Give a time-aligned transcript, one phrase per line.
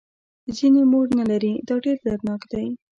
[0.57, 2.65] ځینې مور نه لري دا ډېر دردناک دی.